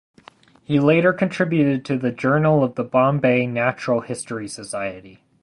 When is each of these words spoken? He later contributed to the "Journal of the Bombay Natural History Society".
He 0.63 0.79
later 0.79 1.13
contributed 1.13 1.85
to 1.85 1.95
the 1.95 2.09
"Journal 2.11 2.63
of 2.63 2.73
the 2.73 2.83
Bombay 2.83 3.45
Natural 3.45 4.01
History 4.01 4.47
Society". 4.47 5.21